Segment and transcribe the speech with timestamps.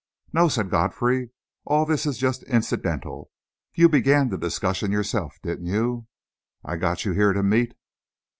[0.33, 1.29] "No," said Godfrey,
[1.63, 3.29] "all this is just incidental
[3.75, 6.07] you began the discussion yourself, didn't you?
[6.65, 7.75] I got you here to meet...."